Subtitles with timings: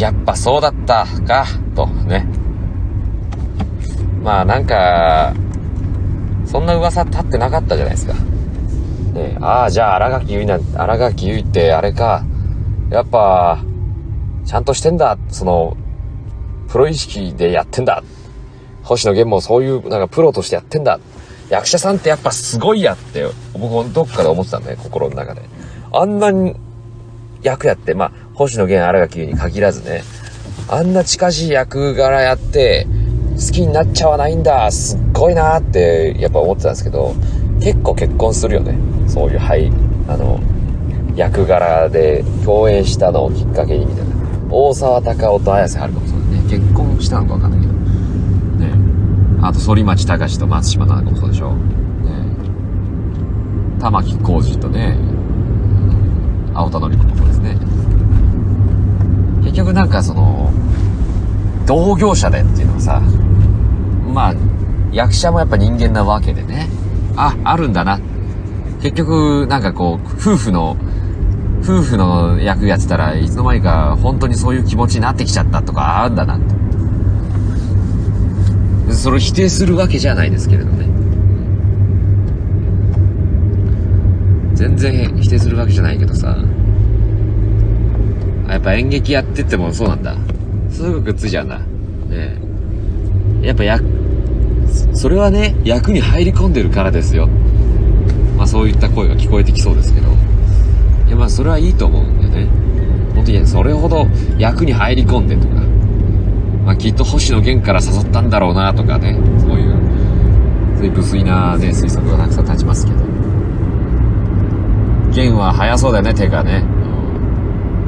[0.00, 1.44] やっぱそうだったか、
[1.76, 2.26] とね。
[4.22, 5.34] まあなんか、
[6.46, 8.14] そんな噂立ってなかったじゃないですか。
[9.12, 12.24] ねああ、じゃあ荒垣結衣なん、荒垣結衣ってあれか、
[12.88, 13.62] やっぱ、
[14.46, 15.76] ちゃんとしてんだ、その、
[16.68, 18.02] プロ意識でやってんだ。
[18.82, 20.98] 星野源もそういう、なんかプロとしてやってんだ。
[21.50, 25.42] 役者さんってやっぱすごいやって、僕どっかで思ってたんだね、心の中で。
[25.92, 26.56] あんなに
[27.42, 30.02] 役やって、まあ、星野源荒垣結衣に限らずね、
[30.66, 32.86] あんな近しい役柄やって、
[33.34, 37.14] 好きになっちゃわないんだ、すっごいなって、やっぱ思ってたんですけど、
[37.60, 38.78] 結構結婚するよね。
[39.06, 39.70] そういう、はい、
[40.08, 40.40] あの、
[41.14, 44.14] 役柄で共演したのをきっかけにみたいな。
[44.50, 46.42] 大沢たかおと綾瀬はるかもそうだね。
[46.48, 47.72] 結婚したのかわかんないけど。
[47.74, 47.76] ね
[49.42, 51.52] あと、反町隆史と松島奈々子もそうでしょ。
[51.52, 51.60] ね
[53.78, 54.96] 玉置浩二とね、
[56.54, 57.29] 青田のり子もそうで。
[59.72, 60.52] なんかその、
[61.66, 63.00] 同業者でっていうのはさ、
[64.12, 64.34] まあ、
[64.92, 66.68] 役者もやっぱ人間なわけでね。
[67.16, 68.00] あ、あるんだな。
[68.82, 70.76] 結局、なんかこう、夫婦の、
[71.62, 76.42] 夫婦の役やってたらいつの間にか本当にそういう気持ちになってきちゃったとかあるんだなと。
[78.94, 80.86] それを否定するわけじゃないですけれどね。
[84.54, 86.36] 全然否定するわけじゃないけどさ。
[88.52, 90.16] やっぱ演劇やっててもそうなんだ。
[90.70, 91.58] すぐくくっついちゃうんだ。
[92.08, 92.36] ね
[93.42, 93.84] やっぱ役、
[94.92, 97.28] それはね、役に入り込んでるからですよ。
[98.36, 100.08] まあそういった声が聞こえてきそうですけど。
[101.06, 102.48] いやまあそれはいいと思うんだよね。
[103.14, 104.06] 本当にそれほど
[104.38, 105.54] 役に入り込んでとか。
[106.64, 109.18] まあきっと星野源から誘ったんだろうなとかね。
[109.38, 109.76] そういう、
[110.76, 112.98] そういう無粋なね、推測がたくさん立ちますけど。
[115.12, 116.64] 弦は速そうだよね、手がね。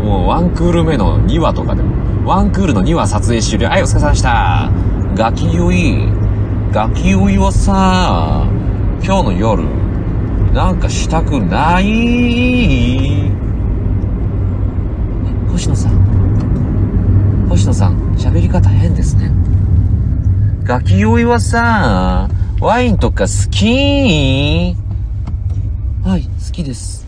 [0.02, 2.26] もうワンクール目の2話とかでも。
[2.26, 3.68] ワンクールの2話撮影終了。
[3.68, 4.70] はい、お疲れ様でした。
[5.14, 6.08] ガキ酔い。
[6.72, 8.46] ガキ酔いはさ、
[9.04, 9.64] 今日の夜、
[10.52, 13.30] なんかしたくない？
[15.50, 17.46] 星野さん。
[17.48, 19.30] 星野さん、喋り方変ですね。
[20.64, 22.28] ガキ酔いはさ、
[22.60, 24.76] ワインとか好き？
[26.04, 27.06] はい、好きです。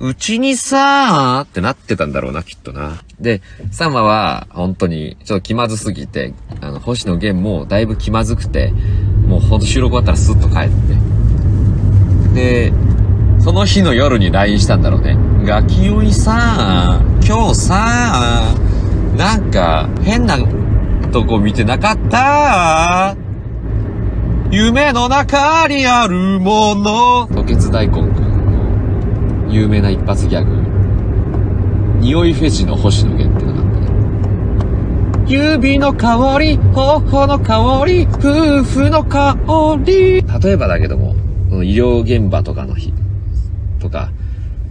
[0.00, 3.02] うちにさーってなってたんだろうな、きっとな。
[3.20, 8.72] で、サマは、本当に、ちょっと気まずすぎて、あの、星野源もだいぶ気まずくて、
[9.26, 10.70] もうほんと収録終わったらスッと帰っ
[12.34, 12.70] て。
[12.70, 12.72] で、
[13.40, 15.18] その日の夜に LINE したんだろうね。
[15.44, 20.38] ガキ酔いさー、今日さー、なんか、変な
[21.12, 23.16] とこ見てなかった
[24.50, 27.26] 夢の中にあるもの。
[27.26, 28.19] 吐血大根。
[29.50, 30.50] 有名な一発ギャグ。
[32.00, 33.90] 匂いフェチの星野源ってなかったね。
[35.26, 39.36] 指の香り、頬の香り、夫婦の香
[39.84, 40.22] り。
[40.22, 41.14] 例えばだけども、
[41.50, 42.92] この医療現場とかの日、
[43.80, 44.10] とか、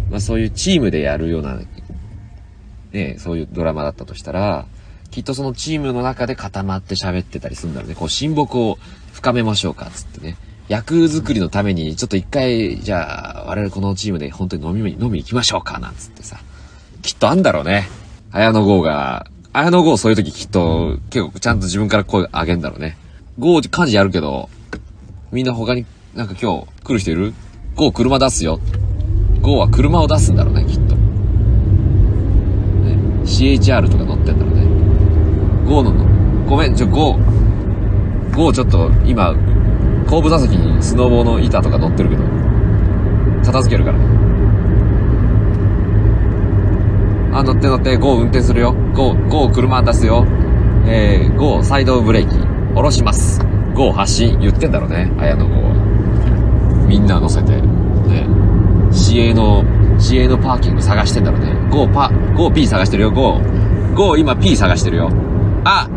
[0.10, 1.60] まあそういうチームでやるような、
[2.92, 4.66] ね、そういうドラマだったとしたら、
[5.12, 7.96] きっとそのチームの中で固まって喋ってたりするんだろうね。
[7.96, 8.78] こう親睦を
[9.12, 10.38] 深めましょうか、つってね。
[10.70, 16.38] 役作りのために、ちょっと一回、じゃあ、我々このチームで本当に飲み、飲み行きましょうか、なんつってさ。
[17.02, 17.90] きっとあんだろうね。
[18.32, 23.00] 綾野剛が、綾野剛そういう時きっと、結構ちゃんと自分から声上げんだろうね。
[23.40, 24.48] 剛、幹事やるけど、
[25.32, 27.34] みんな他になんか今日来る人いる？
[27.76, 28.60] 剛車出すよ。
[29.42, 30.96] 剛は車を出すんだろうね、きっと。
[30.96, 31.02] ね、
[33.24, 34.68] CHR とか乗ってんだろうね。
[35.68, 35.94] 剛の、
[36.48, 37.18] ごめん、ちょ、剛、
[38.36, 39.34] 剛ちょっと今、
[40.10, 42.24] 後部座席にスノーボーの板とか乗ってるけど、
[43.46, 44.00] 片付けるから。
[47.40, 48.74] あ、乗って乗って、GO 運転するよ。
[48.96, 50.26] GO、GO 車出すよ。
[50.88, 52.36] えー、GO サイドブレーキ、
[52.74, 53.40] 下ろします。
[53.76, 56.86] GO 発進、言ってんだろうね、綾野 GO は。
[56.88, 58.26] みんな乗せて、ね。
[58.92, 59.64] 市営の、
[60.00, 61.54] 市営のパーキング探してんだろうね。
[61.70, 63.40] GO パ、GO P 探してるよ、GO。
[63.94, 65.12] GO 今 P 探してるよ。
[65.66, 65.88] あ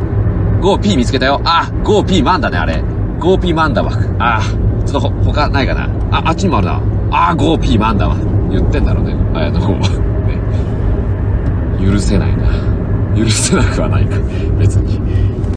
[0.61, 1.41] !GO P 見つけたよ。
[1.45, 2.92] あ !GO P マンだね、あれ。
[3.23, 3.93] ゴーピーマンだわ。
[4.19, 5.89] ああ、ちょっと、他ないかな。
[6.11, 6.73] あ、あっちにもあるな。
[7.13, 8.17] ああ、5P マンだわ。
[8.51, 9.15] 言ってんだろうね。
[9.33, 9.79] あやの方は。
[11.79, 11.87] ね。
[11.87, 12.49] 許せないな。
[13.17, 14.17] 許せなくはないか。
[14.59, 14.99] 別に。